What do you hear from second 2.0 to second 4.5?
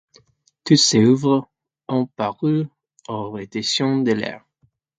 paru aux éditions de l'Aire.